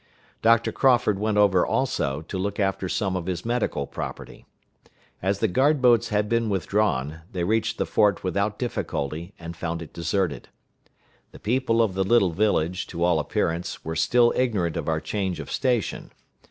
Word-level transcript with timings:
Doctor 0.41 0.71
Crawford 0.71 1.19
went 1.19 1.37
over 1.37 1.63
also, 1.63 2.21
to 2.23 2.37
look 2.39 2.59
after 2.59 2.89
some 2.89 3.15
of 3.15 3.27
his 3.27 3.45
medical 3.45 3.85
property. 3.85 4.47
As 5.21 5.37
the 5.37 5.47
guard 5.47 5.79
boats 5.79 6.09
had 6.09 6.27
been 6.27 6.49
withdrawn, 6.49 7.21
they 7.31 7.43
reached 7.43 7.77
the 7.77 7.85
fort 7.85 8.23
without 8.23 8.57
difficulty, 8.57 9.35
and 9.37 9.55
found 9.55 9.79
it 9.79 9.93
deserted. 9.93 10.49
The 11.33 11.39
people 11.39 11.83
of 11.83 11.93
the 11.93 12.03
little 12.03 12.31
village, 12.31 12.87
to 12.87 13.03
all 13.03 13.19
appearance, 13.19 13.85
were 13.85 13.95
still 13.95 14.33
ignorant 14.35 14.75
of 14.75 14.89
our 14.89 14.99
change 15.01 15.39
of 15.39 15.51
station. 15.51 16.11